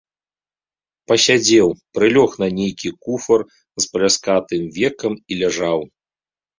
Пасядзеў, 1.11 1.67
прылёг 1.99 2.31
на 2.45 2.49
нейкі 2.61 2.89
куфар 3.05 3.41
з 3.61 3.83
пляскатым 3.93 4.61
векам 4.83 5.13
і 5.31 5.43
ляжаў. 5.45 5.91